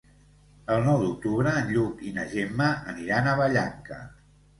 [0.75, 4.01] El nou d'octubre en Lluc i na Gemma aniran a Vallanca.